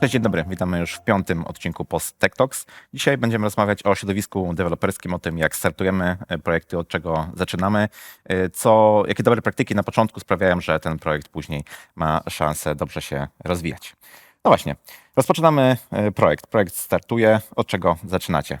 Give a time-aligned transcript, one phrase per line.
[0.00, 0.44] Cześć, dzień dobry.
[0.48, 2.66] Witamy już w piątym odcinku Post Tech Talks.
[2.94, 7.88] Dzisiaj będziemy rozmawiać o środowisku deweloperskim, o tym, jak startujemy e, projekty, od czego zaczynamy,
[8.24, 11.64] e, co, jakie dobre praktyki na początku sprawiają, że ten projekt później
[11.96, 13.96] ma szansę dobrze się rozwijać.
[14.44, 14.76] No właśnie,
[15.16, 16.46] rozpoczynamy e, projekt.
[16.46, 17.40] Projekt startuje.
[17.56, 18.58] Od czego zaczynacie?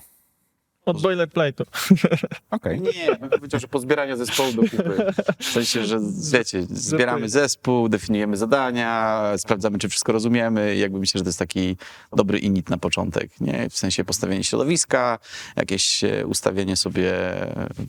[0.86, 1.64] Od boilerplate'u.
[2.50, 2.80] Okej.
[2.80, 5.12] Nie, bym powiedział, że pozbierania zespołu do kupy.
[5.38, 5.98] W sensie, że
[6.32, 10.76] wiecie, zbieramy zespół, definiujemy zadania, sprawdzamy, czy wszystko rozumiemy.
[10.76, 11.76] Jakby myślę, że to jest taki
[12.12, 13.70] dobry init na początek, nie?
[13.70, 15.18] W sensie postawienie środowiska,
[15.56, 17.12] jakieś e, ustawienie sobie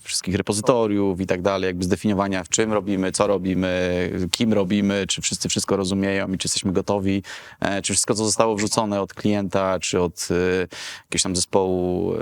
[0.01, 5.21] wszystkich repozytoriów i tak dalej, jakby zdefiniowania, w czym robimy, co robimy, kim robimy, czy
[5.21, 7.23] wszyscy wszystko rozumieją i czy jesteśmy gotowi,
[7.59, 10.67] e, czy wszystko, co zostało wrzucone od klienta, czy od e,
[11.03, 12.13] jakiegoś tam zespołu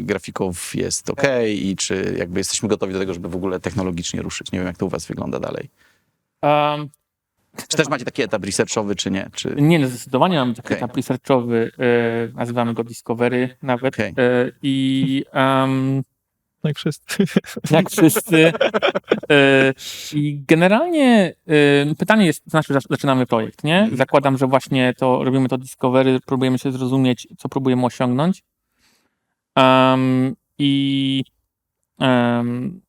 [0.00, 4.52] grafików jest ok i czy jakby jesteśmy gotowi do tego, żeby w ogóle technologicznie ruszyć.
[4.52, 5.70] Nie wiem, jak to u was wygląda dalej.
[6.42, 6.88] Um,
[7.68, 9.30] Czy też macie taki etap researchowy, czy nie?
[9.32, 9.54] Czy...
[9.58, 10.76] nie, no zdecydowanie mamy taki Okej.
[10.76, 13.94] etap researchowy, e, nazywamy go Discovery nawet.
[13.94, 14.14] Okej.
[14.18, 16.02] E, I em,
[16.64, 17.24] Jak wszyscy.
[17.70, 18.52] jak wszyscy.
[19.30, 19.72] E,
[20.14, 21.34] I generalnie
[21.90, 23.88] e, pytanie jest, znaczy zac- zaczynamy projekt, nie?
[23.92, 28.42] Zakładam, że właśnie to robimy to Discovery, próbujemy się zrozumieć, co próbujemy osiągnąć.
[29.56, 31.24] Em, I
[32.00, 32.80] em,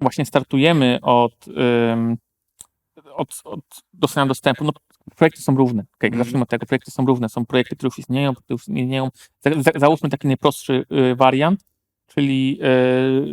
[0.00, 2.16] właśnie startujemy od, em,
[3.14, 3.60] od, od
[3.92, 4.64] dostania dostępu.
[4.64, 4.72] No,
[5.16, 5.82] projekty są równe.
[5.94, 6.24] Okay, Mhm.
[6.24, 6.66] Zacznijmy od tego.
[6.66, 7.28] Projekty są równe.
[7.28, 9.08] Są projekty, które już istnieją, które już nie istnieją.
[9.40, 11.64] Za, za, załóżmy taki najprostszy y, wariant,
[12.06, 12.58] czyli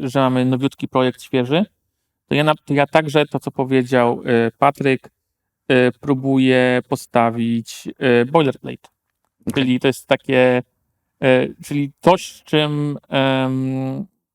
[0.04, 1.66] y, że mamy nowiutki projekt świeży.
[2.28, 5.10] To ja, na, to ja także to, co powiedział y, Patryk,
[5.72, 7.88] y, próbuję postawić
[8.22, 8.90] y, boilerplate.
[9.54, 10.64] Czyli to jest takie,
[11.66, 12.98] czyli coś, z czym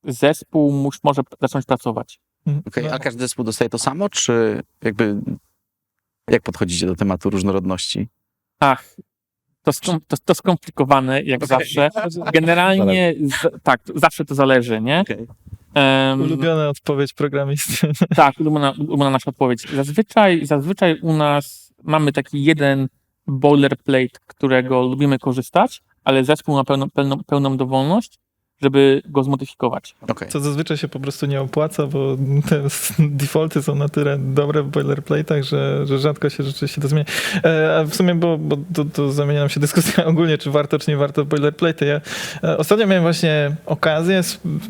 [0.04, 2.20] zespół mus, może zacząć pracować.
[2.66, 5.16] Okej, A każdy zespół dostaje to samo, czy jakby
[6.30, 8.08] jak podchodzicie do tematu różnorodności?
[8.60, 8.96] Ach,
[9.62, 11.48] to, skom, to, to skomplikowane, jak Okej.
[11.48, 11.90] zawsze.
[12.32, 15.00] Generalnie, z, tak, zawsze to zależy, nie?
[15.00, 15.26] Okej.
[15.74, 17.88] Em, Ulubiona odpowiedź programisty.
[18.16, 19.70] tak, ulubiona, ulubiona nasza odpowiedź.
[19.74, 22.88] Zazwyczaj, zazwyczaj u nas mamy taki jeden
[23.26, 28.18] boilerplate, którego lubimy korzystać, ale zespół ma pełną, pełną, pełną dowolność,
[28.62, 29.94] żeby go zmodyfikować.
[30.08, 30.28] Okej.
[30.28, 32.16] Co zazwyczaj się po prostu nie opłaca, bo
[32.48, 32.62] te
[32.98, 37.04] defaulty są na tyle dobre w boilerplate'ach, że, że rzadko się rzeczywiście to zmienia.
[37.44, 40.78] E, a w sumie, bo, bo to, to zamienia nam się dyskusja ogólnie, czy warto,
[40.78, 41.84] czy nie warto boilerplate'y.
[41.84, 42.00] Ja
[42.44, 44.20] e, ostatnio miałem właśnie okazję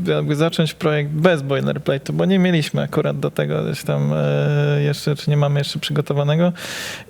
[0.04, 5.16] jakby zacząć projekt bez boilerplate'u, bo nie mieliśmy akurat do tego gdzieś tam e, jeszcze,
[5.16, 6.52] czy nie mamy jeszcze przygotowanego.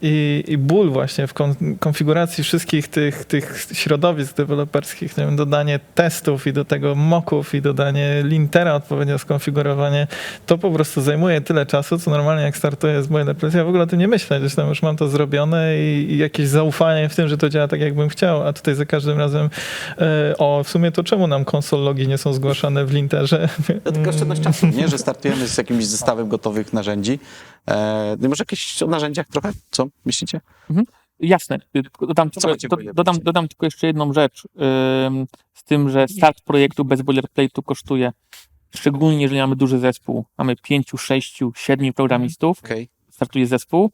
[0.03, 5.81] I, i ból właśnie w kon, konfiguracji wszystkich tych, tych środowisk deweloperskich, nie wiem, dodanie
[5.95, 10.07] testów i do tego mocków i dodanie lintera, odpowiednio skonfigurowanie,
[10.47, 13.83] to po prostu zajmuje tyle czasu, co normalnie jak startuję z boilerplate, ja w ogóle
[13.83, 17.17] o tym nie myślę, gdzieś tam już mam to zrobione i, i jakieś zaufanie w
[17.17, 19.51] tym, że to działa tak, jakbym chciał, a tutaj za każdym razem
[19.99, 23.49] e, o, w sumie to czemu nam konsol logi nie są zgłaszane w linterze?
[23.85, 24.89] To tylko oszczędność czasu, nie?
[24.89, 27.19] Że startujemy z jakimś zestawem gotowych narzędzi.
[27.71, 29.53] E, no może jakieś o narzędziach trochę?
[29.71, 30.41] Co myślicie?
[31.21, 31.59] Jasne.
[32.01, 34.49] Dodam, tylko, do, dodam, dodam tylko jeszcze jedną rzecz.
[35.07, 38.13] ym, z tym, że start projektu bez boilerplate'u kosztuje,
[38.77, 42.89] szczególnie jeżeli mamy duży zespół, mamy pięciu, sześciu, siedmiu programistów, Okej.
[43.11, 43.91] startuje zespół,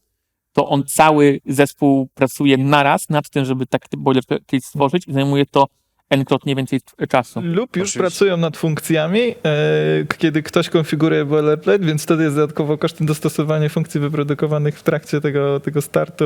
[0.52, 5.66] to on cały zespół pracuje naraz nad tym, żeby taki boilerplate stworzyć i zajmuje to
[6.10, 7.40] n-krotnie więcej czasu.
[7.40, 8.00] Lub już Oczywiście.
[8.00, 9.34] pracują nad funkcjami, e,
[10.18, 15.60] kiedy ktoś konfiguruje boilerplate, więc wtedy jest dodatkowo kosztem dostosowania funkcji wyprodukowanych w trakcie tego,
[15.60, 16.24] tego startu,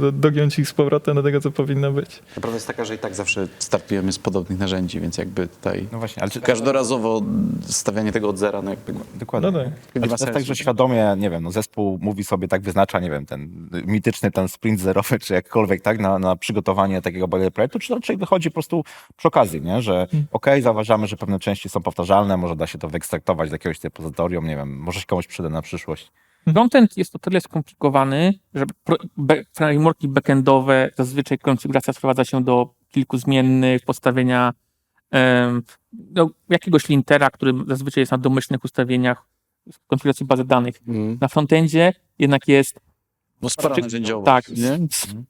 [0.00, 2.22] do, dogiąć ich z powrotem do tego, co powinno być.
[2.34, 5.98] Prawda jest taka, że i tak zawsze startujemy z podobnych narzędzi, więc jakby tutaj No
[5.98, 7.22] właśnie, ale czy, każdorazowo
[7.60, 9.50] stawianie tego od zera, no jakby dokładnie.
[9.50, 9.68] No tak.
[9.94, 13.10] Ale to jest tak, że świadomie, nie wiem, no zespół mówi sobie, tak wyznacza, nie
[13.10, 17.94] wiem, ten mityczny ten sprint zerowy, czy jakkolwiek, tak, na, na przygotowanie takiego boilerplate'u, czy
[17.94, 18.84] raczej wychodzi po prostu
[19.20, 22.88] przy okazji, nie, że okej, zauważamy, że pewne części są powtarzalne, może da się to
[22.88, 26.12] wyekstraktować z jakiegoś repozytorium, nie wiem, może się komuś przyda na przyszłość.
[26.52, 28.64] Frontend jest o tyle skomplikowany, że
[29.52, 34.52] frameworki backendowe, zazwyczaj konfiguracja sprowadza się do kilku zmiennych, postawienia
[35.10, 35.62] em,
[35.92, 39.24] no, jakiegoś lintera, który zazwyczaj jest na domyślnych ustawieniach
[39.72, 40.74] w konfiguracji bazy danych.
[40.88, 41.18] Mm.
[41.20, 42.80] Na frontendzie jednak jest
[43.42, 44.78] No spora Czy- narzędziowość, tak, nie?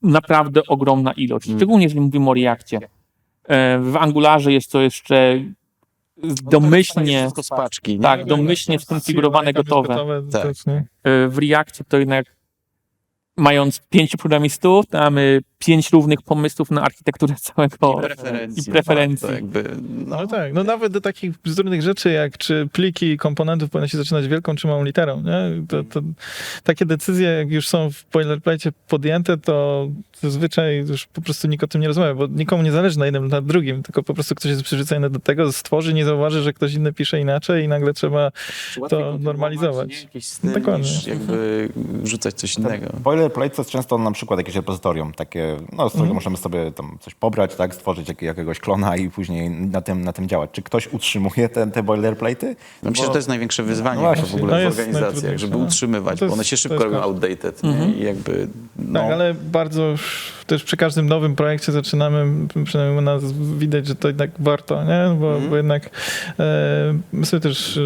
[0.03, 1.59] naprawdę ogromna ilość, Mm.
[1.59, 2.81] szczególnie jeżeli mówimy o Reakcie.
[3.51, 5.41] E, W Angularze jest to jeszcze
[6.43, 8.03] domyślnie, z paczki, nie?
[8.03, 10.23] tak, domyślnie skonfigurowane, gotowe.
[10.33, 10.43] Tak.
[10.43, 10.55] Tak.
[11.05, 12.27] E, W Reakcie to jednak
[13.41, 18.63] mając pięciu programistów, to mamy pięć równych pomysłów na architekturę całego I preferencji.
[18.69, 19.29] i preferencji.
[19.29, 19.65] To jakby,
[20.07, 23.99] no, No tak, no nawet do takich bzdurnych rzeczy, jak czy pliki komponentów powinny się
[23.99, 25.67] zaczynać wielką czy małą literą, nie?
[25.69, 26.01] To, to,
[26.65, 29.89] takie decyzje, jak już są w boilerplate podjęte, to
[30.21, 33.29] zazwyczaj już po prostu nikt o tym nie rozmawia, bo nikomu nie zależy na jednym
[33.29, 36.75] na drugim, tylko po prostu ktoś jest przyzwyczajony do tego, stworzy, nie zauważy, że ktoś
[36.75, 38.31] inny pisze inaczej i nagle trzeba...
[38.79, 40.07] Łatwiej to normalizować.
[40.15, 40.21] nie?
[40.21, 40.91] Styl, Dokładnie.
[40.91, 41.69] niż jakby
[42.05, 42.87] rzucać coś innego.
[43.31, 46.15] Boilerplate to jest często na przykład jakieś repozytorium, takie, no, z którego Mhm.
[46.15, 50.13] możemy sobie tam coś pobrać, tak, stworzyć jak, jakiegoś klona i później na tym, na
[50.13, 50.51] tym działać.
[50.53, 52.55] Czy ktoś utrzymuje te, te boilerplate'y?
[52.83, 55.39] No myślę, że to jest największe wyzwanie No właśnie, w ogóle no w jest organizacjach,
[55.39, 55.65] żeby no.
[55.65, 57.09] utrzymywać, To bo one jest- się szybko jest robią koszt.
[57.09, 57.71] outdated nie?
[57.71, 57.97] Mhm.
[57.99, 62.27] i jakby no, Tak, ale bardzo już też przy każdym nowym projekcie zaczynamy,
[62.65, 65.17] przynajmniej u nas widać, że to jednak warto, nie?
[65.21, 65.51] Bo, Mhm.
[65.51, 65.91] bo jednak
[66.41, 67.81] e, my sobie też e,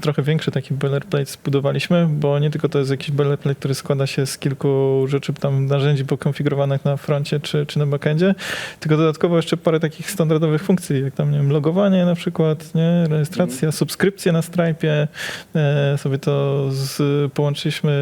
[0.00, 4.26] trochę większy taki boilerplate zbudowaliśmy, bo nie tylko to jest jakiś boilerplate, który składa się
[4.26, 8.34] z kilku rzeczy, tam narzędzi pokonfigurowanych na froncie czy, czy na backendzie,
[8.80, 13.06] tylko dodatkowo jeszcze parę takich standardowych funkcji, jak tam, nie wiem, logowanie na przykład, nie?
[13.08, 15.08] Rejestracja, subskrypcje na Stripe'ie,
[15.54, 17.92] e, sobie to z, połączyliśmy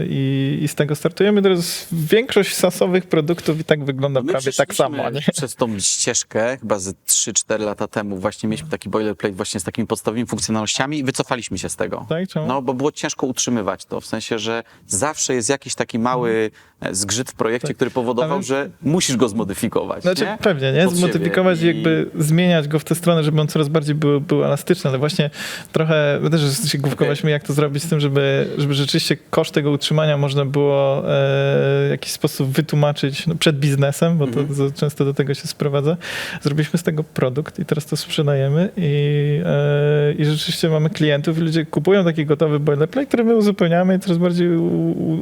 [0.00, 1.42] e, i, i z tego startujemy.
[1.42, 5.20] Teraz większość sasowych produktów i tak wygląda My prawie tak samo, nie?
[5.32, 9.86] Przez tą ścieżkę, chyba ze 3-4 lata temu, właśnie mieliśmy taki boilerplate właśnie z takimi
[9.86, 12.06] podstawowymi funkcjonalnościami i wycofaliśmy się z tego.
[12.08, 12.28] Tak?
[12.28, 12.46] Czemu?
[12.46, 16.50] No, bo było ciężko utrzymywać to, w sensie, że zawsze jest jakiś taki mały
[16.80, 17.76] e, zgrzyt w projekcie, Tak.
[17.76, 20.38] który powodował, Ale- że musisz go zmodyfikować, Znaczy, nie?
[20.42, 20.84] pewnie, nie?
[20.84, 24.44] Pod Zmodyfikować i jakby zmieniać go w tę stronę, żeby on coraz bardziej był, był
[24.44, 25.30] elastyczny, ale właśnie
[25.72, 26.40] trochę, my też
[26.72, 30.98] się główkowaliśmy, jak to zrobić z tym, żeby, żeby rzeczywiście koszt tego utrzymania można było
[30.98, 34.70] e, w jakiś sposób wytłumaczyć no, przed biznesem, bo to, Mhm.
[34.72, 35.96] to często do tego się sprowadza.
[36.42, 41.40] Zrobiliśmy z tego produkt i teraz to sprzedajemy i, e, i rzeczywiście mamy klientów i
[41.40, 44.56] ludzie kupują taki gotowy boilerplate, który my uzupełniamy i coraz bardziej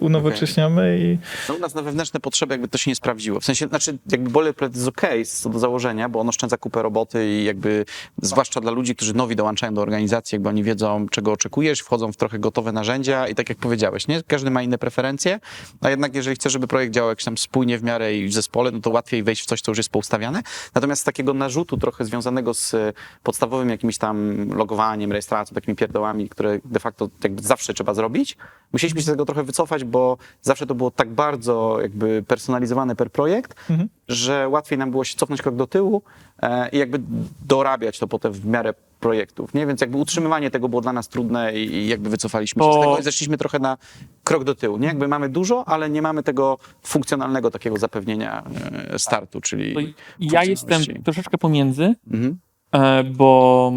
[0.00, 1.18] unowocześniamy i
[1.48, 3.40] No u nas na wewnętrzne potrzeby jakby to się nie sprawdziło.
[3.40, 7.28] W sensie, znaczy jakby boilerplate jest okej co do założenia, bo on oszczędza kupę roboty
[7.28, 7.84] i jakby,
[8.22, 12.16] zwłaszcza dla ludzi, którzy nowi dołączają do organizacji, jakby oni wiedzą, czego oczekujesz, wchodzą w
[12.16, 14.22] trochę gotowe narzędzia i tak jak powiedziałeś, nie?
[14.22, 15.40] Każdy ma inne preferencje,
[15.80, 18.70] a jednak jeżeli chcesz, żeby projekt działał jakoś tam spójnie w miarę i w zespole,
[18.70, 20.42] no to łatwiej wejść w coś, co już jest poustawiane.
[20.74, 22.74] Natomiast z takiego narzutu trochę związanego z
[23.22, 28.36] podstawowym jakimś tam logowaniem, rejestracją, takimi pierdołami, które de facto jakby zawsze trzeba zrobić,
[28.72, 33.10] musieliśmy się z tego trochę wycofać, bo zawsze to było tak bardzo jakby personalizowane per
[33.12, 33.88] projekt, Mhm.
[34.08, 36.02] że łatwiej nam było się cofnąć krok do tyłu
[36.42, 37.00] e, i jakby
[37.46, 39.66] dorabiać to potem w miarę projektów, nie?
[39.66, 42.80] Więc jakby utrzymywanie tego było dla nas trudne i, i jakby wycofaliśmy się Bo- z
[42.84, 43.76] tego i zeszliśmy trochę na
[44.24, 44.86] krok do tyłu, nie?
[44.86, 48.44] Jakby mamy dużo, ale nie mamy tego funkcjonalnego takiego zapewnienia
[48.90, 49.94] e, startu, czyli...
[50.20, 52.38] Ja jestem troszeczkę pomiędzy, Mhm.
[52.72, 53.72] e, bo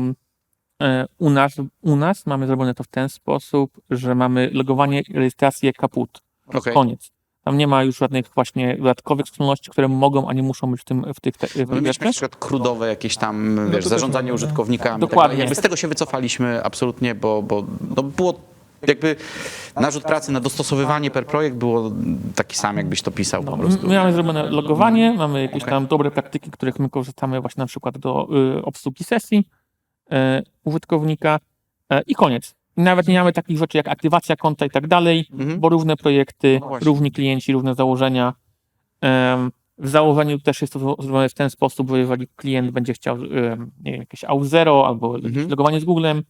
[1.18, 6.22] u nas, u nas mamy zrobione to w ten sposób, że mamy logowanie, rejestrację, kaput.
[6.48, 6.74] Okej.
[6.74, 7.12] Koniec.
[7.44, 10.84] Tam nie ma już żadnych właśnie dodatkowych funkcjonalności, które mogą, a nie muszą być w
[10.84, 14.36] tym w tych, te, w mieliśmy na przykład krudowe jakieś tam, to wiesz, zarządzanie no.
[14.36, 15.02] użytkownikami.
[15.02, 15.30] tak Dokładnie.
[15.30, 15.40] dalej.
[15.40, 17.64] Jakby z tego się wycofaliśmy absolutnie, bo, bo
[17.96, 18.40] no było
[18.88, 19.16] jakby
[19.76, 21.92] narzut pracy na dostosowywanie per projekt było
[22.36, 23.88] taki sam, jakbyś to pisał No, po prostu.
[23.88, 25.74] my mamy zrobione logowanie, mamy jakieś Okej.
[25.74, 29.61] tam dobre praktyki, których my korzystamy właśnie na przykład do y, obsługi sesji y,
[30.64, 31.40] użytkownika
[31.94, 32.56] y, i koniec.
[32.78, 35.60] Nawet nie mamy takich rzeczy jak aktywacja konta i tak dalej, Mhm.
[35.60, 38.34] bo równe projekty, No równi klienci, równe założenia.
[39.78, 43.28] W założeniu też jest to zrobione w ten sposób, że jeżeli klient będzie chciał nie
[43.42, 45.50] wiem, jakieś AU0 albo Mhm.
[45.50, 46.24] logowanie z Googlem,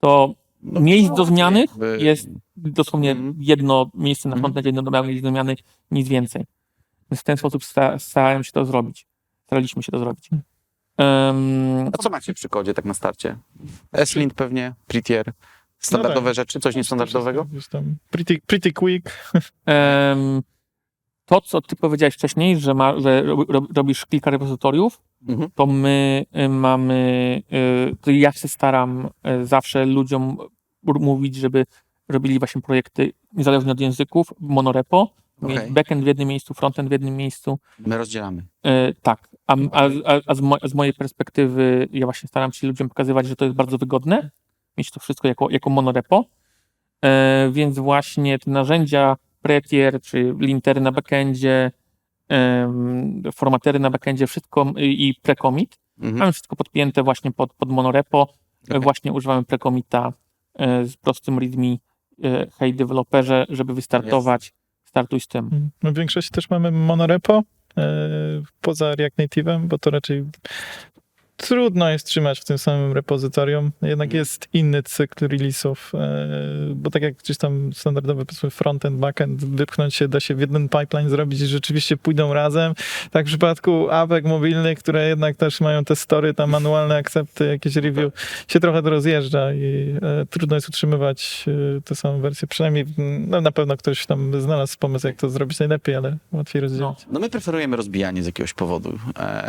[0.00, 1.64] to No, miejsc do zmiany
[1.98, 3.34] jest dosłownie Mhm.
[3.40, 4.42] jedno miejsce na Mhm.
[4.52, 5.54] frontendzie, jedno do zmiany,
[5.90, 6.44] nic więcej.
[7.10, 9.06] Więc w ten sposób sta- starałem się to zrobić.
[9.46, 10.30] Staraliśmy się to zrobić.
[10.98, 13.36] Em, A co macie przy kodzie tak na starcie?
[13.92, 15.32] S-Lint pewnie, Prettier,
[15.78, 16.34] standardowe tak.
[16.34, 17.46] rzeczy, coś niestandardowego?
[17.70, 19.10] Tam Pretty, pretty quick.
[19.66, 20.42] em,
[21.24, 25.50] to, co ty powiedziałeś wcześniej, że, ma, że rob, rob, robisz kilka repozytoriów, Mhm.
[25.54, 27.42] to my y, mamy,
[27.92, 29.08] y, to ja się staram
[29.42, 30.36] y, zawsze ludziom
[30.82, 31.66] mówić, żeby
[32.08, 35.10] robili właśnie projekty niezależnie od języków, monorepo,
[35.42, 35.70] Okej.
[35.70, 37.58] backend w jednym miejscu, frontend w jednym miejscu.
[37.78, 38.42] My rozdzielamy.
[38.64, 42.66] E, tak, a, a, a, a z, mo, z mojej perspektywy ja właśnie staram się
[42.66, 44.30] ludziom pokazywać, że to jest bardzo wygodne,
[44.78, 46.24] mieć to wszystko jako, jako monorepo,
[47.04, 51.70] e, więc właśnie te narzędzia Prettier, czy lintery na backendzie,
[52.28, 56.16] em, formatery na backendzie, wszystko i, i precommit, Mhm.
[56.18, 58.28] mamy wszystko podpięte właśnie pod, pod monorepo,
[58.68, 58.80] Okej.
[58.80, 60.12] właśnie używamy precommita
[60.54, 61.76] e, z prostym readme,
[62.24, 64.52] e, hej deweloperze, żeby wystartować,
[64.84, 65.70] startuj z tym.
[65.82, 67.42] My w większości też mamy monorepo, e,
[68.60, 70.24] poza React Native'em, bo to raczej
[71.42, 73.72] trudno jest trzymać w tym samym repozytorium.
[73.82, 79.44] Jednak jest inny cykl release'ów, e, bo tak jak gdzieś tam standardowy powiedzmy frontend, backend,
[79.44, 82.74] wypchnąć się da się w jeden pipeline zrobić i rzeczywiście pójdą razem.
[83.10, 87.76] Tak w przypadku apek mobilnych, które jednak też mają te story, tam manualne akcepty, jakieś
[87.76, 88.12] review,
[88.48, 91.44] się trochę to rozjeżdża i e, trudno jest utrzymywać
[91.78, 92.48] e, tę samą wersję.
[92.48, 92.84] Przynajmniej
[93.28, 97.06] no, na pewno ktoś tam znalazł pomysł, jak to zrobić najlepiej, ale łatwiej rozdzielić.
[97.12, 98.98] No my preferujemy rozbijanie z jakiegoś powodu.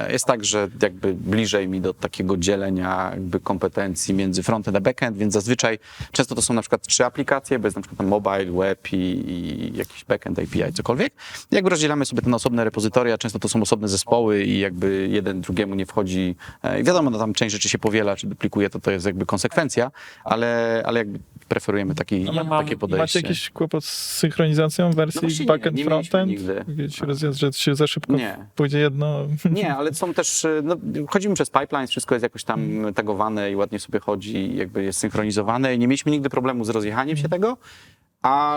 [0.10, 5.18] Jest tak, że jakby bliżej mi do takiego dzielenia jakby kompetencji między frontend a backend,
[5.18, 5.80] więc zazwyczaj
[6.12, 9.78] często to są na przykład trzy aplikacje, bo jest na przykład mobile, web i, i
[9.78, 11.14] jakiś backend API, cokolwiek.
[11.52, 15.42] Jakby rozdzielamy sobie te na osobne repozytoria, często to są osobne zespoły i jakby jeden
[15.42, 16.36] drugiemu nie wchodzi.
[16.64, 19.26] E, I wiadomo, no tam część rzeczy się powiela, czy duplikuje, to to jest jakby
[19.26, 19.92] konsekwencja,
[20.24, 23.02] ale, ale jakby preferujemy taki, Ja mam- takie podejście.
[23.20, 26.32] Macie jakiś kłopot z synchronizacją No wersji nie, backend, nie mieliśmy frontend?
[26.32, 26.66] nigdy.
[26.78, 28.38] Jakiś rozjazd, że się za szybko Nie.
[28.56, 29.20] pójdzie jedno.
[29.52, 30.76] Nie, ale są też, no,
[31.10, 35.76] chodzimy przez pipelines, wszystko jest jakoś tam tagowane i ładnie sobie chodzi, jakby jest synchronizowane
[35.76, 37.58] i nie mieliśmy nigdy problemu z rozjechaniem się tego,
[38.22, 38.56] a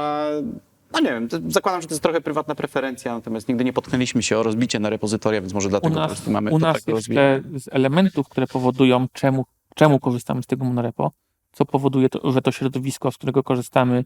[0.92, 4.38] no nie wiem, zakładam, że to jest trochę prywatna preferencja, natomiast nigdy nie potknęliśmy się
[4.38, 6.84] o rozbicie na repozytoria, więc może U dlatego po nas, prostu mamy u to nas
[6.84, 7.42] tak rozwijane.
[7.58, 11.12] z elementów, które powodują, czemu, czemu korzystamy z tego monorepo,
[11.56, 14.04] co powoduje, to, że to środowisko, z którego korzystamy,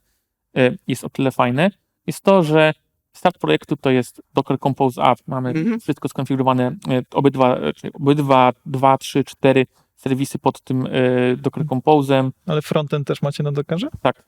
[0.56, 1.70] e, jest o tyle fajne,
[2.06, 2.72] jest to, że
[3.12, 5.20] start projektu to jest Docker Compose App.
[5.26, 5.80] Mamy Mhm.
[5.80, 9.66] wszystko skonfigurowane, e, obydwa, e, obydwa, dwa, trzy, cztery
[9.96, 10.88] serwisy pod tym
[11.36, 12.30] Docker Compose'em.
[12.46, 13.88] Ale frontend też macie na Dockerze?
[14.00, 14.22] Tak.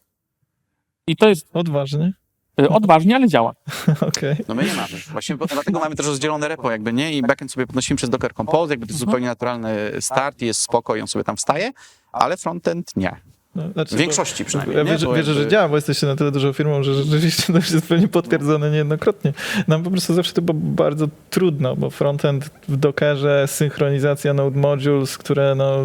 [1.07, 2.12] I to jest Odważnie.
[2.61, 3.55] E, odważnie, ale działa.
[4.09, 4.37] Okej.
[4.49, 4.89] No my nie mamy.
[5.13, 7.13] Właśnie bo, dlatego mamy też rozdzielone repo jakby, nie?
[7.13, 9.11] I backend sobie podnosimy przez Docker Compose, jakby to jest Mhm.
[9.11, 11.73] zupełnie naturalny start i jest spoko i on sobie tam wstaje,
[12.13, 13.17] ale frontend nie.
[13.55, 16.31] No, znaczy, W większości bo- przynajmniej, Ja wierzę, wierzę że działa, bo jesteście na tyle
[16.31, 19.33] dużą firmą, że rzeczywiście to już jest pewnie potwierdzone niejednokrotnie.
[19.69, 25.19] Nam po prostu zawsze to było bardzo trudno, bo frontend w Dockerze, synchronizacja Node Modules,
[25.19, 25.77] które no,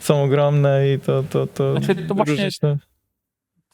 [0.00, 2.76] są ogromne i to, to, to, Znaczy, to właśnie- różnić, no.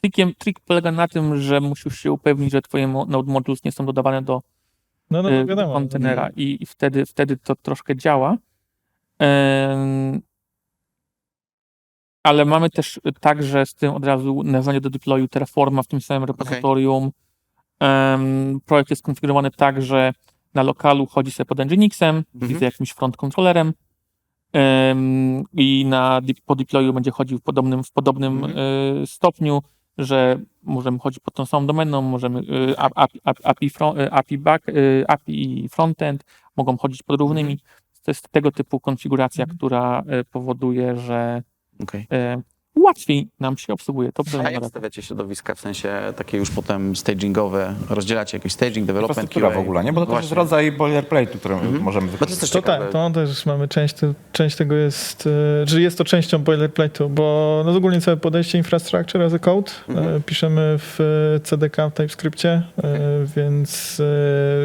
[0.01, 3.87] Trikiem, trik polega na tym, że musisz się upewnić, że twoje node modules nie są
[3.87, 4.43] dodawane do
[5.11, 5.73] No, no, y, wiadomo.
[5.73, 8.37] kontenera i, i wtedy, wtedy to troszkę działa.
[12.23, 16.25] Ale mamy też także z tym od razu narzędzie do deployu Terraforma w tym samym
[16.25, 17.11] repozytorium.
[17.81, 20.13] Em, projekt jest skonfigurowany tak, że
[20.55, 22.59] na lokalu chodzi sobie pod Nginxem, Mhm.
[22.59, 23.73] z jakimś front controllerem
[24.53, 28.59] em, i na, po deployu będzie chodził w podobnym, w podobnym Mhm.
[29.03, 29.63] y, stopniu,
[30.01, 34.69] że możemy chodzić pod tą samą domeną, możemy y, API, API, front, y, API, back,
[34.69, 36.25] y, API i frontend,
[36.57, 37.59] mogą chodzić pod równymi.
[38.03, 39.57] To jest tego typu konfiguracja, Mhm.
[39.59, 41.43] która powoduje, że
[41.83, 42.07] Okej.
[42.79, 44.23] Łatwiej nam się obsługuje to.
[44.45, 49.51] A jak stawiacie środowiska, w sensie takie już potem stagingowe, rozdzielacie jakiś staging, development, QA?
[49.51, 49.93] w ogóle, nie?
[49.93, 50.37] Bo to też jest Właśnie.
[50.37, 51.83] rodzaj boilerplate'u, który Mhm.
[51.83, 52.51] możemy wykorzystać.
[52.51, 53.95] To tak, to też mamy część,
[54.33, 55.27] część tego jest,
[55.63, 59.71] e, że jest to częścią boilerplate'u, bo no ogólnie całe podejście infrastructure as a code
[59.89, 60.17] Mhm.
[60.17, 61.01] e, piszemy w
[61.37, 62.63] e, CDK w TypeScriptie, e,
[63.37, 64.01] więc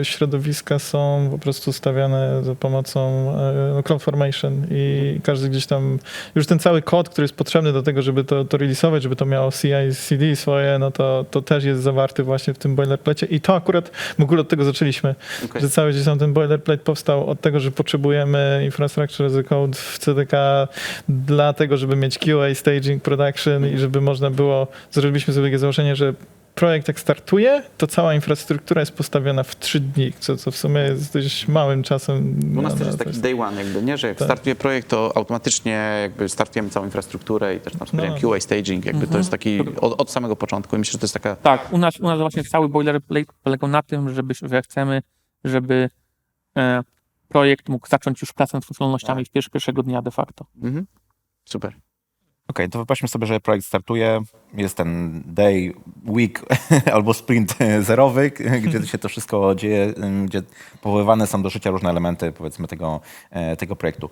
[0.02, 6.00] e, środowiska są po prostu stawiane za pomocą e, no, CloudFormation i każdy gdzieś tam,
[6.36, 9.26] już ten cały kod, który jest potrzebny do tego, żeby to, to release'ować, żeby to
[9.26, 13.42] miało CI, CD swoje, no to, to też jest zawarty właśnie w tym boilerplate i
[13.42, 15.62] to akurat w ogóle od tego zaczęliśmy, Okej.
[15.62, 19.78] że cały gdzieś tam ten boilerplate powstał od tego, że potrzebujemy infrastructure as a code
[19.78, 20.32] w CDK
[21.10, 26.14] dlatego, żeby mieć QA, staging, production i żeby można było, zrobiliśmy sobie takie założenie, że
[26.56, 30.82] projekt jak startuje, to cała infrastruktura jest postawiona w trzy dni, co, co w sumie
[30.82, 32.40] jest dość małym czasem.
[32.58, 33.98] U nas na- też jest to taki day one, jakby, nie?
[33.98, 34.28] Że jak Tak.
[34.28, 35.72] startuje projekt, to automatycznie
[36.02, 38.30] jakby startujemy całą infrastrukturę i też tam wspomniałem No.
[38.32, 39.20] QA, staging, jakby to Mhm.
[39.20, 42.00] jest taki od, od samego początku i myślę, że to jest taka Tak, u nas,
[42.00, 45.02] u nas właśnie cały boilerplate polegał na tym, żeby, że chcemy,
[45.44, 45.90] żeby
[46.58, 46.84] e,
[47.28, 50.46] projekt mógł zacząć już pracę nad funkcjonalnościami w pierwszy, pierwszego dnia de facto.
[50.64, 50.86] mhm.
[51.46, 51.74] super.
[52.48, 54.22] Okej, to wypatrzmy sobie, że projekt startuje,
[54.54, 55.74] jest ten day,
[56.08, 56.42] week
[56.94, 58.32] albo sprint zerowy,
[58.64, 59.94] gdzie się to wszystko dzieje,
[60.26, 60.42] gdzie
[60.82, 64.10] powoływane są do życia różne elementy, powiedzmy, tego, e, tego projektu.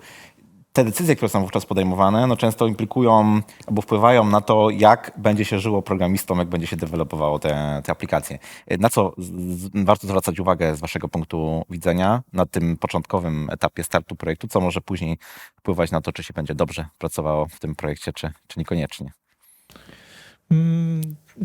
[0.74, 5.46] Te decyzje, które są wówczas podejmowane, no często implikują albo wpływają na to, jak będzie
[5.46, 8.40] się żyło programistom, jak będzie się dewelopowało te, te aplikacje.
[8.80, 9.26] Na co z,
[9.60, 14.62] z, warto zwracać uwagę z waszego punktu widzenia na tym początkowym etapie startu projektu, co
[14.62, 15.18] może później
[15.56, 19.12] wpływać na to, czy się będzie dobrze pracowało w tym projekcie, czy, czy niekoniecznie.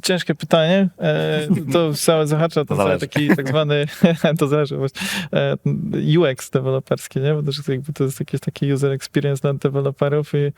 [0.02, 0.88] Ciężkie pytanie.
[0.98, 3.86] E, to całe zahacza to, cały taki tak zwany,
[4.38, 5.00] to zależy właśnie,
[5.32, 5.56] e,
[6.18, 7.34] UX deweloperski, nie?
[7.34, 10.52] Bo to, jest jakby to jest jakiś taki user experience dla deweloperów i e,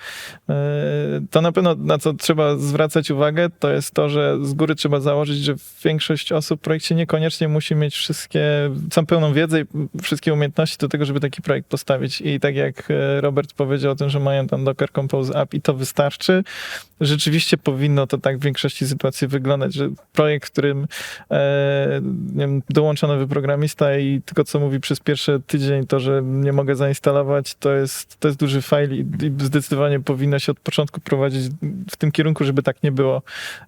[1.30, 5.00] to na pewno na co trzeba zwracać uwagę, to jest to, że z góry trzeba
[5.00, 8.40] założyć, że większość osób w projekcie niekoniecznie musi mieć wszystkie,
[8.90, 9.64] całą pełną wiedzę i
[10.02, 12.20] wszystkie umiejętności do tego, żeby taki projekt postawić.
[12.20, 12.88] I tak jak
[13.20, 16.44] Robert powiedział o tym, że mają tam Docker Compose App i to wystarczy,
[17.00, 20.86] rzeczywiście powinno to tak w większości sytuacji wyglądać, że projekt, w którym
[21.30, 22.00] e,
[22.34, 23.06] nie wiem, dołącza
[24.00, 28.28] i tylko co mówi przez pierwszy tydzień to, że nie mogę zainstalować, to jest, to
[28.28, 31.50] jest duży fajl i, i zdecydowanie powinno się od początku prowadzić
[31.90, 33.22] w tym kierunku, żeby tak nie było.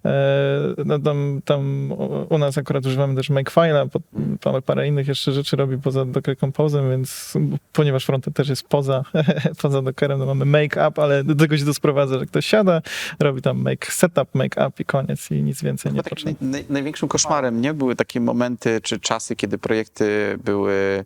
[0.05, 1.91] E, no tam, tam
[2.29, 3.89] u- nas akurat używamy też Makefile'a,
[4.41, 7.33] parę, parę innych jeszcze rzeczy robi poza Docker Compose'em, więc
[7.73, 9.03] ponieważ frontend też jest poza,
[9.61, 12.81] poza Dockerem, no mamy Make Up, ale do tego się to sprowadza, że ktoś siada,
[13.19, 16.51] robi tam Make Setup, Make Up i koniec i nic więcej nie Chyba takim potrzeba.
[16.51, 21.05] naj, naj, największym koszmarem nie były takie momenty czy czasy, kiedy projekty były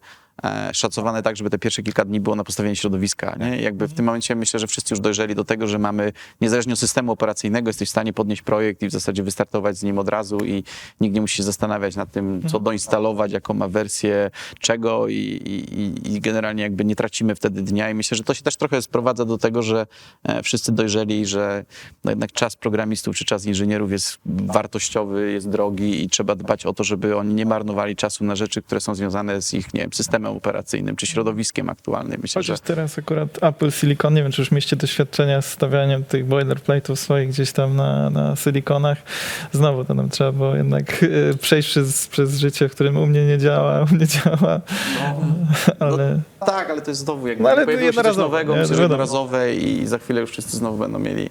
[0.73, 3.35] szacowane tak, żeby te pierwsze kilka dni było na postawienie środowiska.
[3.39, 3.61] Nie?
[3.61, 6.79] Jakby w tym momencie myślę, że wszyscy już dojrzeli do tego, że mamy, niezależnie od
[6.79, 10.37] systemu operacyjnego, jesteś w stanie podnieść projekt i w zasadzie wystartować z nim od razu
[10.45, 10.63] i
[11.01, 15.79] nikt nie musi się zastanawiać nad tym, co doinstalować, jaką ma wersję czego i, i,
[15.81, 18.81] i- i generalnie jakby nie tracimy wtedy dnia i myślę, że to się też trochę
[18.81, 19.87] sprowadza do tego, że
[20.23, 21.65] e, wszyscy dojrzeli, że
[22.03, 26.73] no jednak czas programistów czy czas inżynierów jest wartościowy, jest drogi i trzeba dbać o
[26.73, 29.93] to, żeby oni nie marnowali czasu na rzeczy, które są związane z ich, nie wiem,
[29.93, 32.19] systemem operacyjnym czy środowiskiem aktualnym.
[32.21, 36.03] Myślę, że Chociaż teraz akurat Apple Silicon, nie wiem, czy już mieliście doświadczenia z stawianiem
[36.03, 38.97] tych boilerplate'ów swoich gdzieś tam na, na silikonach.
[39.51, 43.25] Znowu to nam trzeba było jednak e, przejść przez, przez życie, w którym u mnie
[43.25, 44.61] nie działa, u mnie działa,
[45.79, 46.21] ale...
[46.45, 48.59] tak, ale to jest znowu jakby No, no, pojawiło się coś nowego, nie?
[48.59, 51.29] myślę, że jednorazowe i za chwilę już wszyscy znowu będą mieli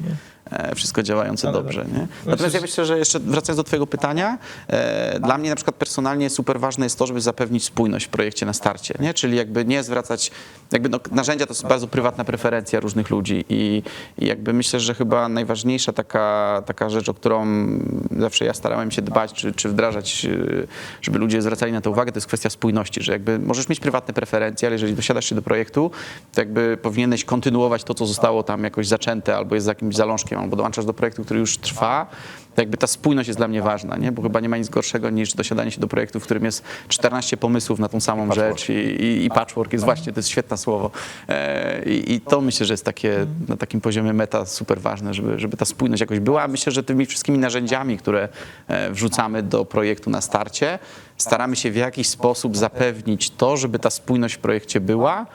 [0.74, 1.82] wszystko działające Ale dobrze.
[1.82, 1.92] tak.
[1.92, 2.06] Nie?
[2.26, 4.38] Natomiast ja Myślę, że jeszcze wracając do twojego pytania,
[4.68, 8.46] e, dla mnie na przykład personalnie super ważne jest to, żeby zapewnić spójność w projekcie
[8.46, 9.14] na starcie, nie?
[9.14, 10.30] czyli jakby nie zwracać,
[10.72, 13.82] jakby no, narzędzia to jest bardzo prywatna preferencja różnych ludzi i,
[14.18, 17.46] i jakby myślę, że chyba najważniejsza taka, taka rzecz, o którą
[18.18, 20.66] zawsze ja starałem się dbać, czy, czy wdrażać, e,
[21.02, 24.14] żeby ludzie zwracali na to uwagę, to jest kwestia spójności, że jakby możesz mieć prywatne
[24.14, 25.90] preferencje, ale jeżeli dosiadasz się do projektu,
[26.34, 30.35] to jakby powinieneś kontynuować to, co zostało tam jakoś zaczęte, albo jest z jakimś zalążkiem,
[30.40, 32.06] albo dołączasz do projektu, który już trwa,
[32.56, 34.12] jakby ta spójność jest dla mnie ważna, nie?
[34.12, 37.36] bo chyba nie ma nic gorszego niż dosiadanie się do projektu, w którym jest 14
[37.36, 40.90] pomysłów na tą samą rzecz i, i, i patchwork jest właśnie, to jest świetne słowo.
[41.28, 45.38] E, I, I to myślę, że jest takie na takim poziomie meta super ważne, żeby,
[45.38, 46.48] żeby ta spójność jakoś była.
[46.48, 48.28] Myślę, że tymi wszystkimi narzędziami, które
[48.68, 50.78] e, wrzucamy do projektu na starcie,
[51.16, 55.26] staramy się w jakiś sposób zapewnić to, żeby ta spójność w projekcie była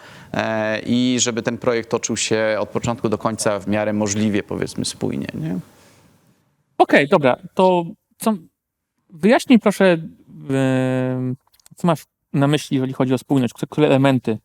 [0.85, 5.27] i żeby ten projekt toczył się od początku do końca w miarę możliwie, powiedzmy, spójnie.
[5.33, 5.59] Nie?
[6.77, 7.85] Okej, dobra, to
[8.17, 8.33] co,
[9.09, 9.97] wyjaśnij proszę,
[10.49, 11.35] em,
[11.75, 14.37] co masz na myśli, jeżeli chodzi o spójność, które, elementy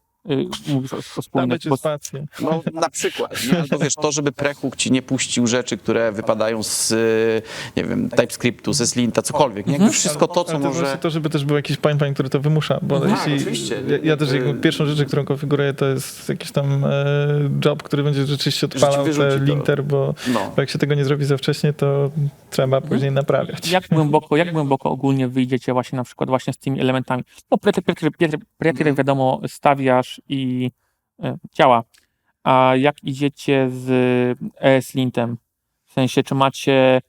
[0.69, 2.27] mówisz o, o będzie bo.
[2.41, 3.35] No na przykład?
[3.61, 7.43] Albo wiesz, to, żeby prehuk ci nie puścił rzeczy, które wypadają z, y,
[7.77, 9.73] nie wiem, TypeScriptu, ze Slinta, cokolwiek, nie?
[9.73, 10.99] Jakby wszystko to, co Ale to może...
[10.99, 13.83] to, żeby też był jakiś pipeline, który to wymusza, bo Tak, jeśli, oczywiście.
[13.89, 16.89] ja, ja też Jakby- pierwszą rzecz, którą konfiguruję, to jest jakiś tam e,
[17.65, 20.53] job, który będzie rzeczywiście odpalał te linter, bo, No.
[20.57, 22.11] bo jak się tego nie zrobi za wcześnie, to
[22.51, 23.69] trzeba później naprawiać.
[23.71, 27.23] jak głęboko, jak głęboko ogólnie wyjdziecie właśnie na przykład właśnie z tymi elementami?
[27.51, 27.83] No pretyr
[28.95, 30.71] wiadomo stawiasz i
[31.23, 31.85] e, działa,
[32.45, 35.37] a jak idziecie z ESLintem?
[35.85, 37.01] W sensie, czy macie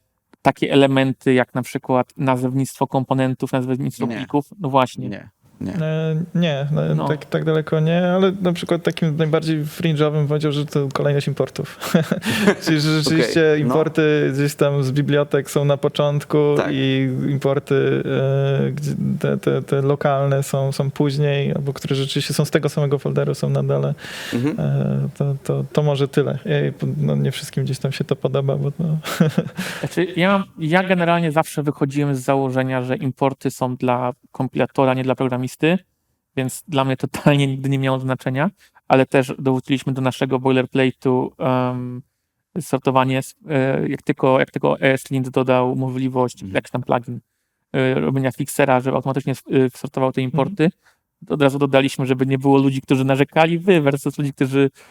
[0.42, 4.16] takie elementy jak na przykład nazewnictwo komponentów, nazewnictwo Nie.
[4.16, 4.50] plików?
[4.60, 5.10] No właśnie.
[5.10, 5.30] Nie,
[5.62, 5.74] nie.
[5.74, 7.08] E, Nie, no, No.
[7.08, 11.80] Tak, tak daleko nie, ale na przykład takim najbardziej fringe'owym powiedział, że to kolejność importów.
[12.64, 13.68] Czyli że rzeczywiście Okej, no.
[13.68, 16.68] importy gdzieś tam z bibliotek są na początku Tak.
[16.72, 18.04] i importy
[18.66, 22.70] e, gdzie te, te, te lokalne są, są później, albo które rzeczywiście są z tego
[22.70, 23.94] samego folderu, są na dole.
[24.34, 24.60] Mhm.
[24.60, 26.40] E, to, to, to może tyle.
[26.46, 26.56] Ja,
[26.98, 28.98] no, nie wszystkim gdzieś tam się to podoba, bo no,
[29.80, 35.04] Znaczy, ja, mam, ja generalnie zawsze wychodziłem z założenia, że importy są dla kompilatora, nie
[35.04, 35.16] dla
[35.56, 35.78] programisty,
[36.36, 38.50] więc dla mnie totalnie nigdy nie miało znaczenia,
[38.88, 42.02] ale też dorzuciliśmy do naszego boilerplate'u um,
[42.62, 46.56] sortowanie, e, jak tylko, jak tylko ESLint dodał możliwość, Mhm.
[46.56, 47.20] jakiś tam plugin,
[47.74, 50.70] e, robienia fixera, żeby automatycznie e, sortował te importy,
[51.28, 54.82] to od razu dodaliśmy, żeby nie było ludzi, którzy narzekali, wy versus ludzi, którzy, któ-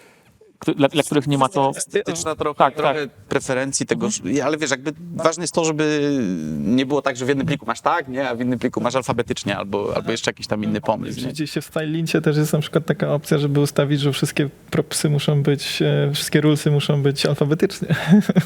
[0.77, 4.09] dla, dla których nie ma to estetyczna trochę, Tak, trochę preferencji tego,
[4.45, 6.11] ale wiesz, jakby ważne jest to, żeby
[6.59, 8.95] nie było tak, że w jednym pliku masz tak, nie, a w innym pliku masz
[8.95, 11.21] alfabetycznie albo, albo jeszcze jakiś tam inny pomysł.
[11.21, 11.27] Nie?
[11.27, 15.11] Gdzieś się w stylincie też jest na przykład taka opcja, żeby ustawić, że wszystkie propsy
[15.11, 17.89] muszą być, e, wszystkie rulesy muszą być alfabetycznie.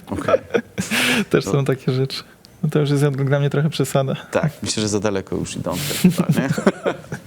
[0.07, 0.41] Okej.
[1.31, 2.23] Też są takie rzeczy.
[2.63, 4.15] No to już jest dla mnie trochę przesada.
[4.31, 5.75] Tak, myślę, że za daleko już idą.
[6.03, 6.43] chyba, nie?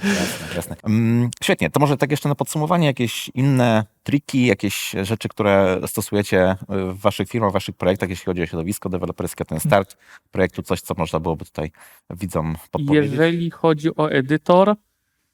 [0.09, 0.75] Jasne, jasne.
[0.83, 6.55] Mm, świetnie, to może tak jeszcze na podsumowanie jakieś inne triki, jakieś rzeczy, które stosujecie
[6.69, 9.97] w waszych firmach, w waszych projektach, jeśli chodzi o środowisko deweloperskie, ten start
[10.31, 11.71] projektu, coś, co można byłoby tutaj
[12.09, 13.11] widzom podpowiedzieć.
[13.11, 14.75] Jeżeli chodzi o edytor,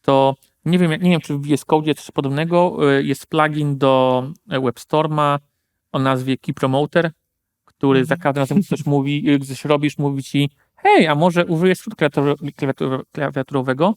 [0.01, 0.35] to
[0.65, 2.77] nie wiem, nie wiem czy w VS Code coś podobnego.
[2.97, 5.39] y, Jest plugin do WebStorma
[5.91, 7.11] o nazwie Key Promoter,
[7.79, 11.45] który za każdym razem, gdy coś mówi, y, coś robisz, mówi ci hej, a może
[11.45, 13.93] użyjesz skrót klawiatur, klawiatur, klawiaturowego?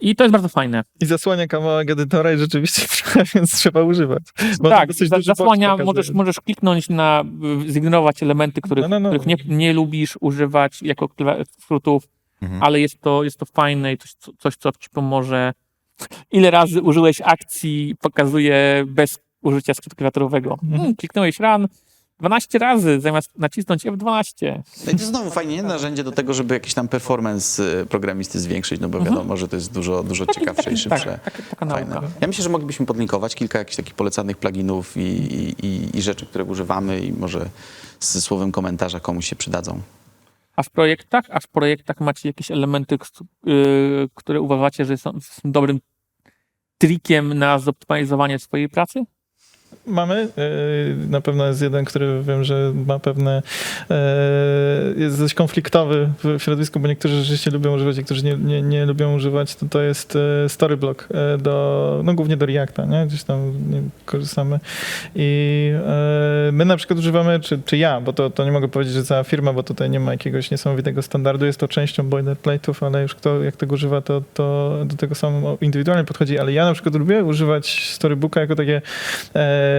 [0.00, 0.82] I to jest bardzo fajne.
[1.00, 2.86] I zasłania kawałek edytora i rzeczywiście
[3.34, 4.22] więc trzeba używać.
[4.60, 7.24] Bo tak, za- zasłania, możesz, możesz kliknąć na,
[7.68, 9.08] zignorować elementy, których, No, no, no.
[9.18, 11.08] których nie, nie lubisz używać jako
[11.60, 12.08] skrótów,
[12.42, 12.62] Mhm.
[12.62, 15.52] ale jest to, jest to fajne i coś, co- coś, co ci pomoże.
[16.32, 20.50] Ile razy użyłeś akcji, pokazuje bez użycia skrótu klawiaturowego.
[20.52, 20.72] Mhm.
[20.78, 21.68] Hmm, kliknąłeś run
[22.20, 24.62] 12 razy, zamiast nacisnąć F12.
[24.86, 28.80] No i to znowu fajnie narzędzie do tego, żeby jakiś tam performance y, programisty zwiększyć,
[28.80, 31.18] no bo wiadomo, że to jest dużo, dużo ciekawsze i szybsze.
[31.24, 32.00] Tak, taka, taka Fajne.
[32.20, 36.44] Ja myślę, że moglibyśmy podlinkować kilka jakichś takich polecanych pluginów i, i, i, rzeczy, które
[36.44, 37.48] używamy i może
[38.00, 39.80] ze słowem komentarza komuś się przydadzą.
[40.56, 42.98] A w projektach, a w projektach macie jakieś elementy,
[43.48, 45.80] y, które uważacie, że są, są dobrym
[46.78, 49.04] trikiem na zoptymalizowanie swojej pracy?
[49.86, 50.28] Mamy.
[50.36, 53.42] Yy, Na pewno jest jeden, który wiem, że ma pewne.
[53.90, 58.86] yy, jest dość konfliktowy w środowisku, bo niektórzy rzeczywiście lubią używać, niektórzy nie, nie, nie
[58.86, 59.54] lubią używać.
[59.56, 63.06] To, to jest yy, Storyblock do, no głównie do Reacta, nie?
[63.06, 63.52] Gdzieś tam
[64.04, 64.60] korzystamy.
[65.14, 65.72] I
[66.52, 69.24] my na przykład używamy, czy, czy ja, bo to, to nie mogę powiedzieć, że cała
[69.24, 71.46] firma, bo tutaj nie ma jakiegoś niesamowitego standardu.
[71.46, 75.42] Jest to częścią boilerplate'ów, ale już kto jak tego używa, to, to do tego sam
[75.60, 76.38] indywidualnie podchodzi.
[76.38, 78.82] Ale ja na przykład lubię używać Storybooka jako takie
[79.34, 79.75] e,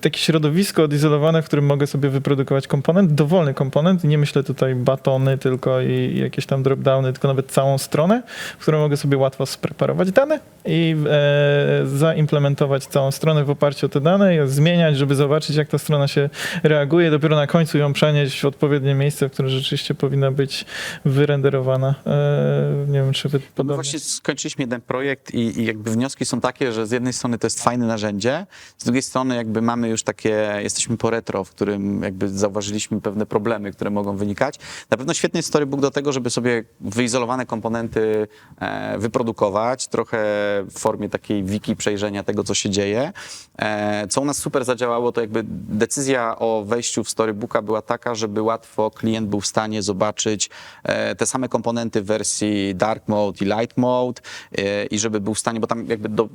[0.00, 4.04] takie środowisko odizolowane, w którym mogę sobie wyprodukować komponent, dowolny komponent.
[4.04, 8.22] Nie myślę tutaj batony tylko i, i jakieś tam dropdowny, tylko nawet całą stronę,
[8.58, 13.88] w którą mogę sobie łatwo spreparować dane i e, zaimplementować całą stronę w oparciu o
[13.88, 16.30] te dane, ją zmieniać, żeby zobaczyć, jak ta strona się
[16.62, 17.10] reaguje.
[17.10, 20.64] Dopiero na końcu ją przenieść w odpowiednie miejsce, w którym rzeczywiście powinna być
[21.04, 21.94] wyrenderowana.
[22.06, 23.74] E, nie wiem, czy wy No podobnie.
[23.74, 27.46] właśnie skończyliśmy jeden projekt i, i jakby wnioski są takie, że z jednej strony to
[27.46, 28.46] jest fajne narzędzie,
[28.78, 33.26] z drugiej strony jakby mamy już takie, jesteśmy po retro, w którym jakby zauważyliśmy pewne
[33.26, 34.58] problemy, które mogą wynikać.
[34.90, 40.18] Na pewno świetny jest storybook do tego, żeby sobie wyizolowane komponenty e, wyprodukować, trochę
[40.70, 43.12] w formie takiej wiki przejrzenia tego, co się dzieje.
[43.58, 48.14] E, co u nas super zadziałało, to jakby decyzja o wejściu w storybooka była taka,
[48.14, 50.50] żeby łatwo klient był w stanie zobaczyć
[50.84, 54.22] e, te same komponenty w wersji dark mode i light mode
[54.90, 56.28] i żeby był w stanie, bo tam jakby do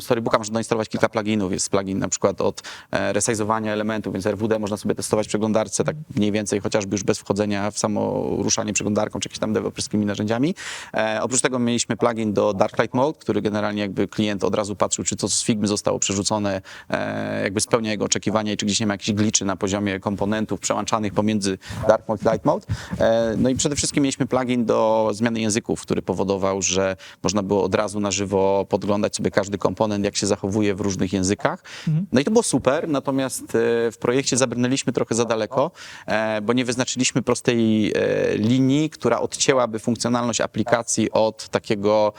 [0.00, 1.52] storybooka można doinstalować kilka pluginów.
[1.52, 5.84] Jest plugin na przykład od e, resizowania elementów, więc RWD można sobie testować w przeglądarce
[5.84, 10.06] tak mniej więcej, chociażby już bez wchodzenia w samo ruszanie przeglądarką czy jakimiś tam deweloperskimi
[10.06, 10.54] narzędziami.
[10.94, 14.76] E, oprócz tego mieliśmy plugin do dark light mode, który generalnie jakby klient od razu
[14.76, 18.80] patrzył, czy to z Figmy zostało przerzucone, e, jakby spełnia jego oczekiwania i czy gdzieś
[18.80, 22.66] nie ma jakichś gliczy na poziomie komponentów przełączanych pomiędzy dark mode i light mode.
[22.98, 27.64] E, no i przede wszystkim mieliśmy plugin do zmiany języków, który powodował, że można było
[27.64, 31.62] od razu na żywo podglądać sobie każdy komponent, jak się zachowuje w różnych językach.
[32.12, 35.70] No i to było super, natomiast e, w projekcie zabrnęliśmy trochę za daleko,
[36.06, 42.12] e, bo nie wyznaczyliśmy prostej e, linii, która odcięłaby funkcjonalność aplikacji od takiego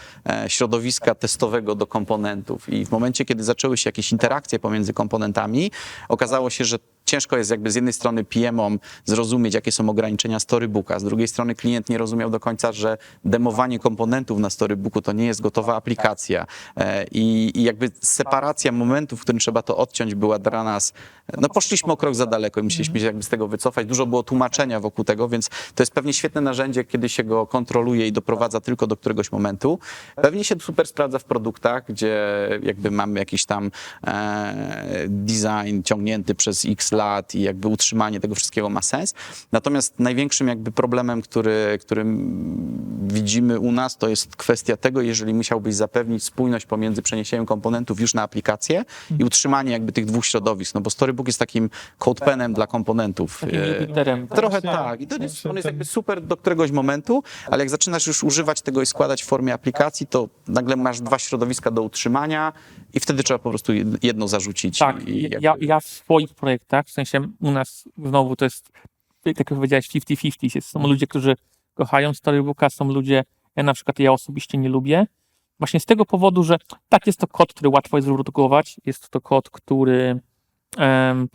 [0.48, 2.70] środowiska testowego do komponentów.
[2.70, 5.72] I w momencie, kiedy zaczęły się jakieś interakcje pomiędzy komponentami,
[6.10, 11.00] okazało się, że ciężko jest jakby z jednej strony PM-om zrozumieć, jakie są ograniczenia storybooka,
[11.00, 15.26] z drugiej strony klient nie rozumiał do końca, że demowanie komponentów na storybooku to nie
[15.26, 20.40] jest gotowa aplikacja E, i, i jakby separacja momentów, w którym trzeba to odciąć była
[20.40, 20.94] dla nas,
[21.38, 23.88] no poszliśmy o krok za daleko i musieliśmy się jakby z tego wycofać.
[23.88, 28.08] Dużo było tłumaczenia wokół tego, więc to jest pewnie świetne narzędzie, kiedy się go kontroluje
[28.08, 29.80] i doprowadza tylko do któregoś momentu.
[30.16, 32.28] Pewnie się super sprawdza w produktach, gdzie
[32.64, 33.72] jakby mamy jakiś tam
[34.08, 39.14] e, design ciągnięty przez x lat i jakby utrzymanie tego wszystkiego ma sens.
[39.52, 45.76] Natomiast największym jakby problemem, który, którym widzimy u nas, to jest kwestia tego, jeżeli musiałbyś
[45.76, 48.86] zapewnić spójność pomiędzy przeniesieniem komponentów już na aplikację
[49.20, 53.40] i utrzymanie jakby tych dwóch środowisk, no bo Storybook jest takim codepenem dla komponentów.
[53.42, 54.28] Takim E.
[54.28, 55.02] Trochę tak.
[55.02, 58.62] I to jest, on jest jakby super do któregoś momentu, ale jak zaczynasz już używać
[58.62, 62.54] tego i składać w formie aplikacji, to nagle masz dwa środowiska do utrzymania
[62.94, 64.80] i wtedy trzeba po prostu jed- jedno zarzucić.
[64.80, 68.70] Tak, i ja, jakby- ja w swoich projektach, w sensie u nas znowu to jest,
[69.24, 70.56] tak jak powiedziałeś, 50-50.
[70.56, 71.36] Jest- Są ludzie, którzy
[71.74, 73.24] kochają Storybooka, są ludzie,
[73.56, 75.08] ja na przykład ja osobiście nie lubię.
[75.60, 76.58] Właśnie z tego powodu, że
[76.90, 80.20] tak, jest to kod, który łatwo jest wyprodukować, jest to kod, który
[80.78, 81.28] em,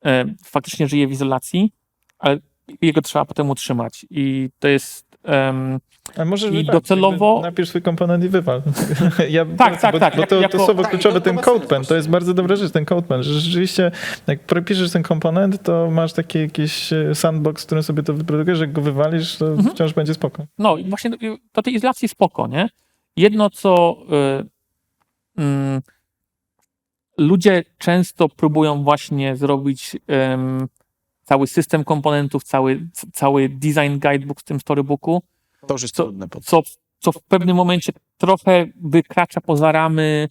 [0.00, 1.72] em, faktycznie żyje w izolacji,
[2.18, 2.38] ale
[2.82, 4.06] jego trzeba potem utrzymać.
[4.10, 5.11] I to jest.
[6.16, 8.62] A możesz I wywalić, docelowo- Napisz swój komponent i wywal.
[9.30, 11.94] ja, Tak, tak, bo, tak, Bo to, jako- to słowo tak, kluczowe, ten codepen, to
[11.96, 13.90] jest bardzo dobra rzecz, ten codepen, że rzeczywiście
[14.26, 18.60] jak piszesz ten komponent, to masz taki jakiś e, sandbox, w którym sobie to wyprodukujesz,
[18.60, 19.74] jak go wywalisz, to Mhm.
[19.74, 20.46] wciąż będzie spoko.
[20.58, 21.10] No i właśnie
[21.54, 22.68] do- tej izolacji spoko, nie?
[23.16, 23.96] Jedno, co
[25.38, 25.80] y, mm,
[27.18, 30.68] ludzie często próbują właśnie zrobić em,
[31.24, 35.22] cały system komponentów, cały, cały design guidebook w tym storybooku,
[35.66, 36.26] To już jest Co- trudne.
[36.42, 36.62] Co,
[36.98, 40.28] co w pewnym momencie trochę wykracza poza ramy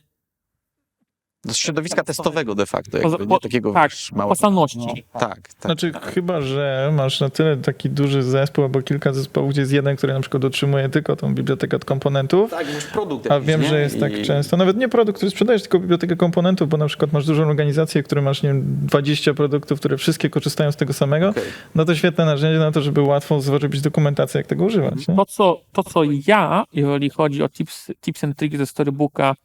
[1.45, 4.29] Do środowiska testowego de facto, jakby, po- nie takiego tak, małego.
[4.29, 5.03] postaności.
[5.13, 5.49] Tak, tak.
[5.61, 9.95] Znaczy, chyba, że masz na tyle taki duży zespół albo kilka zespołów, gdzie jest jeden,
[9.95, 13.67] który na przykład utrzymuje tylko tą bibliotekę od komponentów, Tak, masz produkt A wiem, nie?
[13.67, 14.57] że jest tak I- często.
[14.57, 18.21] Nawet nie produkt, który sprzedajesz, tylko bibliotekę komponentów, bo na przykład masz dużą organizację, która
[18.21, 21.29] masz, nie wiem, 20 produktów, które wszystkie korzystają z tego samego.
[21.29, 21.43] Okej.
[21.75, 25.07] No to świetne narzędzie na to, żeby łatwo zrobić dokumentację, jak tego używać.
[25.07, 25.15] Nie?
[25.15, 29.35] To co, to, co ja, jeżeli chodzi o tips, tips and tricks ze storybooka,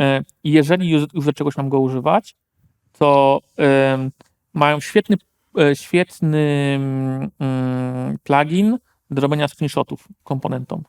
[0.00, 2.36] e, jeżeli już, już do czegoś mam go używać,
[2.98, 3.40] to
[4.54, 5.16] mają świetny,
[5.58, 6.38] e, świetny
[7.40, 8.78] mm, plugin
[9.10, 10.82] do robienia screenshotów komponentom.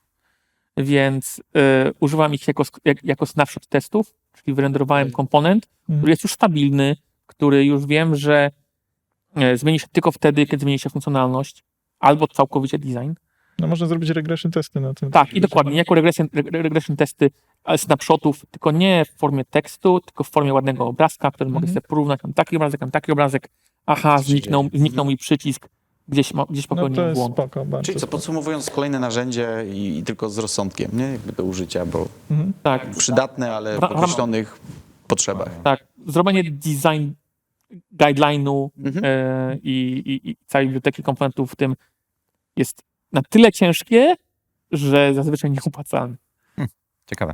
[0.77, 2.63] Więc e, używam ich jako,
[3.03, 5.99] jako snapshot testów, czyli wyrenderowałem komponent, Mhm.
[5.99, 6.95] który jest już stabilny,
[7.25, 8.51] który już wiem, że
[9.55, 11.63] zmieni się tylko wtedy, kiedy zmieni się funkcjonalność,
[11.99, 13.13] albo całkowicie design.
[13.61, 15.11] No można zrobić regression testy na tym.
[15.11, 17.31] Tak, i dokładnie, jako regression, reg- regression testy
[17.65, 21.73] e, snapshotów, tylko nie w formie tekstu, tylko w formie ładnego obrazka, który mogę Mhm.
[21.73, 23.49] sobie porównać, mam taki obrazek, mam taki obrazek,
[23.85, 24.79] aha, zniknął, dzieje?
[24.79, 25.69] zniknął mi przycisk,
[26.07, 27.33] gdzieś, gdzieś No to popełniłem jest błąd.
[27.35, 28.11] spoko, Czyli co, spoko.
[28.11, 31.03] podsumowując, kolejne narzędzie i, i tylko z rozsądkiem, nie?
[31.11, 32.53] Jakby do użycia, bo Mhm.
[32.63, 34.59] Tak, przydatne, ale w określonych
[35.07, 35.49] potrzebach.
[35.63, 37.09] tak, zrobienie design
[37.97, 39.05] guideline'u Mhm.
[39.63, 41.75] i, i, i całej biblioteki komponentów w tym
[42.57, 44.15] jest na tyle ciężkie,
[44.71, 46.15] że zazwyczaj nieopłacalne.
[47.09, 47.33] Ciekawe.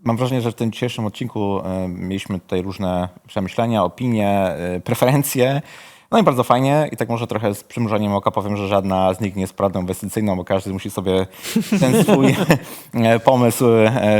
[0.00, 5.62] Mam wrażenie, że w tym dzisiejszym odcinku e, mieliśmy tutaj różne przemyślenia, opinie, e, preferencje.
[6.10, 6.88] No i bardzo fajnie.
[6.92, 9.80] I tak może trochę z przymrużeniem oka powiem, że żadna z nich nie jest poradą
[9.80, 11.26] inwestycyjną, bo każdy musi sobie
[11.80, 12.36] ten swój
[12.94, 13.64] e, pomysł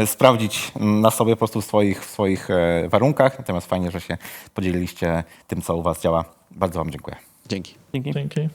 [0.06, 2.48] sprawdzić na sobie po prostu w swoich, w swoich
[2.88, 3.38] warunkach.
[3.38, 4.18] Natomiast fajnie, że się
[4.54, 6.24] podzieliliście tym, co u Was działa.
[6.50, 7.16] Bardzo Wam dziękuję.
[7.48, 7.74] Dzięki.
[7.94, 8.12] Dzięki.
[8.12, 8.48] Dzięki.